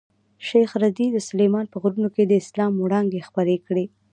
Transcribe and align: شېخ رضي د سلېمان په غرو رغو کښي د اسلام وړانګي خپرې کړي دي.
شېخ 0.47 0.69
رضي 0.83 1.07
د 1.11 1.17
سلېمان 1.27 1.65
په 1.69 1.77
غرو 1.81 1.97
رغو 2.03 2.07
کښي 2.13 2.25
د 2.27 2.33
اسلام 2.41 2.73
وړانګي 2.77 3.21
خپرې 3.27 3.57
کړي 3.67 3.85
دي. 3.89 3.93